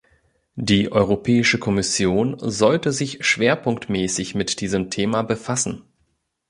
Die 0.55 0.91
Europäische 0.91 1.59
Kommission 1.59 2.35
sollte 2.39 2.91
sich 2.91 3.23
schwerpunktmäßig 3.23 4.33
mit 4.33 4.59
diesem 4.59 4.89
Thema 4.89 5.21
befassen. 5.21 5.83